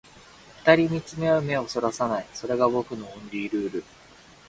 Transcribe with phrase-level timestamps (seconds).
[0.63, 3.83] 二人見つめ合う目を逸らさない、それが僕のオンリールール